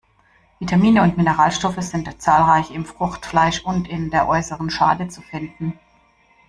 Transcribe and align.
Vitamine 0.57 1.03
und 1.03 1.15
Mineralstoffe 1.17 1.79
sind 1.83 2.19
zahlreich 2.19 2.71
im 2.71 2.85
Fruchtfleisch 2.87 3.59
und 3.63 3.87
in 3.87 4.09
der 4.09 4.27
äußeren 4.27 4.71
Schale 4.71 5.09
zu 5.09 5.21
finden. 5.21 5.77